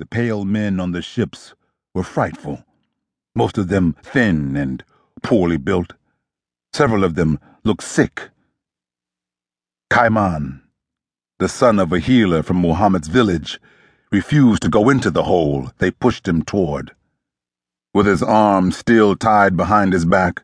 [0.00, 1.54] The pale men on the ships
[1.94, 2.64] were frightful,
[3.36, 4.82] most of them thin and
[5.22, 5.92] poorly built.
[6.72, 8.30] Several of them looked sick.
[9.90, 10.62] Kaiman,
[11.38, 13.60] the son of a healer from Muhammad's village,
[14.10, 16.90] refused to go into the hole they pushed him toward.
[17.92, 20.42] With his arms still tied behind his back,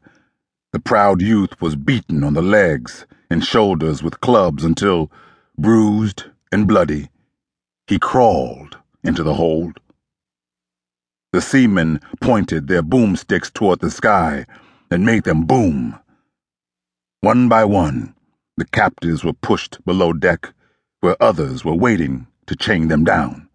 [0.73, 5.11] the proud youth was beaten on the legs and shoulders with clubs until,
[5.59, 7.11] bruised and bloody,
[7.89, 9.81] he crawled into the hold.
[11.33, 14.47] The seamen pointed their boomsticks toward the sky
[14.91, 15.99] and made them boom.
[17.21, 18.15] One by one,
[18.57, 20.53] the captives were pushed below deck,
[21.01, 23.49] where others were waiting to chain them down.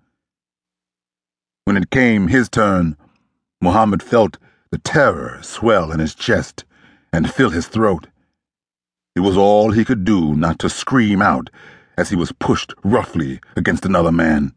[1.65, 2.95] When it came his turn,
[3.61, 4.37] Muhammad felt
[4.71, 6.63] the terror swell in his chest
[7.11, 8.07] and fill his throat.
[9.15, 11.49] It was all he could do not to scream out
[11.97, 14.53] as he was pushed roughly against another man.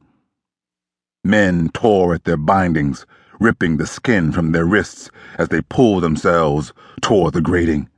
[1.25, 3.05] Men tore at their bindings,
[3.41, 7.89] ripping the skin from their wrists as they pulled themselves toward the grating.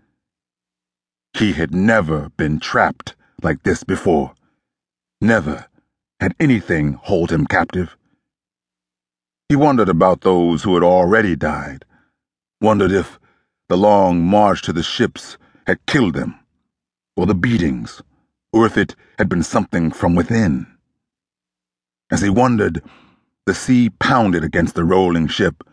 [1.34, 4.34] He had never been trapped like this before.
[5.20, 5.66] Never
[6.18, 7.96] had anything hold him captive.
[9.48, 11.84] He wondered about those who had already died,
[12.60, 13.18] wondered if
[13.68, 16.34] the long march to the ships had killed them,
[17.16, 18.02] or the beatings,
[18.52, 20.66] or if it had been something from within.
[22.10, 22.82] As he wondered,
[23.46, 25.64] the sea pounded against the rolling ship,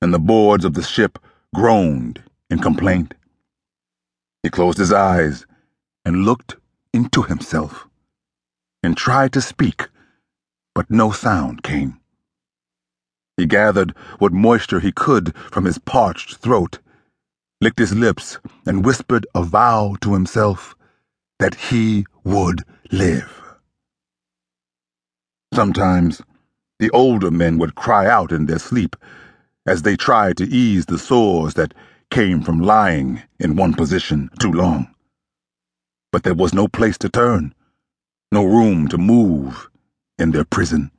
[0.00, 1.18] and the boards of the ship
[1.54, 3.14] groaned in complaint.
[4.42, 5.46] He closed his eyes
[6.04, 6.56] and looked
[6.92, 7.86] into himself,
[8.82, 9.88] and tried to speak,
[10.74, 12.00] but no sound came.
[13.36, 16.78] He gathered what moisture he could from his parched throat
[17.60, 20.74] licked his lips, and whispered a vow to himself
[21.38, 22.62] that he would
[22.92, 23.42] live.
[25.54, 26.20] Sometimes
[26.78, 28.96] the older men would cry out in their sleep
[29.66, 31.74] as they tried to ease the sores that
[32.10, 34.88] came from lying in one position too long.
[36.12, 37.54] But there was no place to turn,
[38.30, 39.68] no room to move
[40.18, 40.90] in their prison.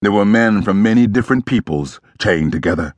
[0.00, 2.94] There were men from many different peoples chained together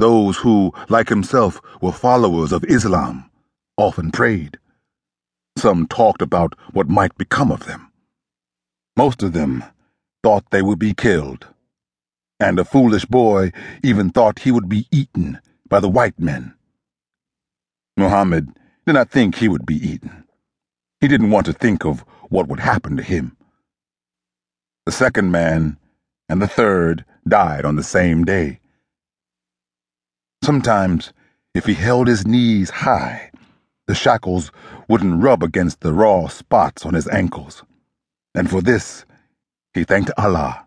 [0.00, 3.30] those who, like himself, were followers of Islam,
[3.76, 4.58] often prayed.
[5.58, 7.92] Some talked about what might become of them.
[8.96, 9.62] Most of them
[10.22, 11.46] thought they would be killed.
[12.38, 15.38] And a foolish boy even thought he would be eaten
[15.68, 16.54] by the white men.
[17.96, 18.48] Muhammad
[18.86, 20.24] did not think he would be eaten.
[21.00, 23.36] He didn't want to think of what would happen to him.
[24.86, 25.78] The second man
[26.28, 28.60] and the third died on the same day.
[30.42, 31.12] Sometimes,
[31.54, 33.30] if he held his knees high,
[33.86, 34.50] the shackles
[34.88, 37.62] wouldn't rub against the raw spots on his ankles.
[38.34, 39.04] And for this,
[39.74, 40.64] he thanked Allah.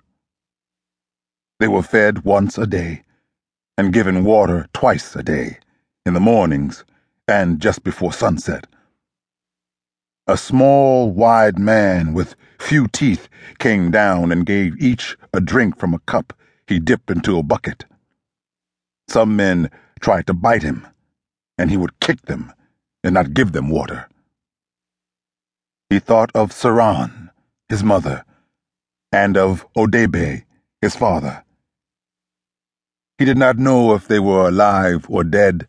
[1.59, 3.03] They were fed once a day
[3.77, 5.57] and given water twice a day,
[6.05, 6.83] in the mornings
[7.27, 8.67] and just before sunset.
[10.27, 13.27] A small, wide man with few teeth
[13.59, 16.33] came down and gave each a drink from a cup
[16.67, 17.85] he dipped into a bucket.
[19.09, 20.87] Some men tried to bite him,
[21.57, 22.53] and he would kick them
[23.03, 24.07] and not give them water.
[25.89, 27.31] He thought of Saran,
[27.67, 28.23] his mother,
[29.13, 30.43] and of Odebe,
[30.81, 31.43] his father.
[33.19, 35.67] He did not know if they were alive or dead,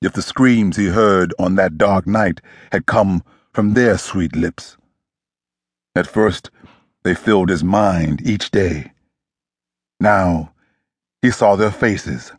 [0.00, 2.40] if the screams he heard on that dark night
[2.70, 3.22] had come
[3.52, 4.76] from their sweet lips.
[5.96, 6.50] At first,
[7.02, 8.92] they filled his mind each day.
[10.00, 10.52] Now,
[11.20, 12.32] he saw their faces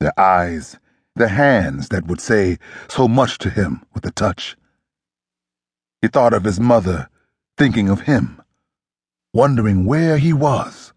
[0.00, 0.78] their eyes,
[1.14, 4.56] their hands that would say so much to him with a touch.
[6.00, 7.08] He thought of his mother,
[7.58, 8.40] thinking of him,
[9.34, 10.92] wondering where he was,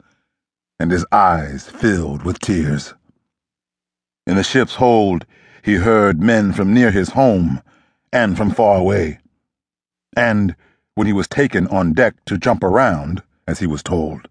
[0.80, 2.94] and his eyes filled with tears.
[4.28, 5.26] In the ship's hold,
[5.64, 7.62] he heard men from near his home
[8.12, 9.20] and from far away.
[10.16, 10.56] And
[10.96, 14.28] when he was taken on deck to jump around, as he was told,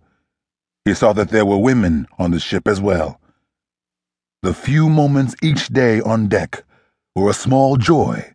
[0.85, 3.21] he saw that there were women on the ship as well
[4.43, 6.65] the few moments each day on deck
[7.15, 8.33] were a small joy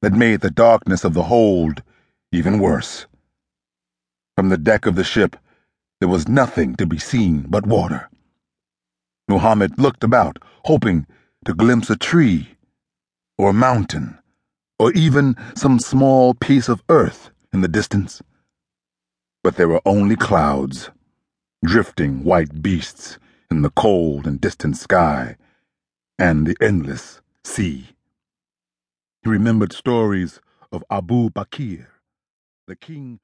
[0.00, 1.82] that made the darkness of the hold
[2.30, 3.06] even worse.
[4.36, 5.36] From the deck of the ship,
[6.00, 8.08] there was nothing to be seen but water.
[9.28, 11.06] Muhammad looked about, hoping
[11.44, 12.56] to glimpse a tree,
[13.38, 14.18] or a mountain,
[14.78, 18.22] or even some small piece of earth in the distance.
[19.42, 20.90] But there were only clouds,
[21.64, 23.18] drifting white beasts
[23.50, 25.36] in the cold and distant sky
[26.18, 27.88] and the endless sea.
[29.22, 30.40] He remembered stories
[30.70, 31.86] of Abu Bakr,
[32.66, 33.20] the king